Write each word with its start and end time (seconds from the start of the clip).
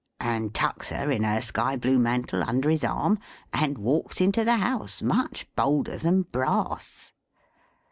and 0.19 0.55
tucks 0.55 0.89
her, 0.89 1.11
in 1.11 1.23
her 1.23 1.39
sky 1.39 1.75
blue 1.77 1.99
mantle, 1.99 2.41
under 2.41 2.71
his 2.71 2.83
arm, 2.83 3.19
and 3.53 3.77
walks 3.77 4.19
into 4.19 4.43
the 4.43 4.55
house 4.57 5.03
much 5.03 5.45
bolder 5.55 5.95
than 5.95 6.23
Brass. 6.23 7.13